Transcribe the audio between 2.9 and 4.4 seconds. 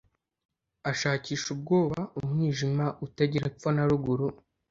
utagira epfo na ruguru